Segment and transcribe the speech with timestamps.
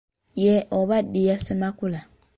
[0.41, 1.99] Ye Obadiah Ssemakula.